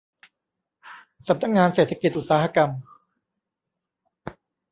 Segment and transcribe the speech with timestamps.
[1.27, 2.69] สำนักงานเศรษฐกิจอุตสาหกรรม